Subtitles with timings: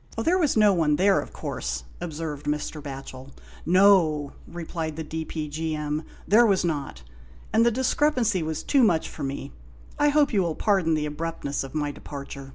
[0.24, 2.80] "There was no one there, of course," observed Mr.
[2.82, 3.32] Batchel."
[3.78, 7.02] No!" replied the D.P.G.M.," there was not;
[7.52, 9.52] and the discrepancy was too much for me.
[9.98, 12.54] I hope you will pardon the abruptness of my departure."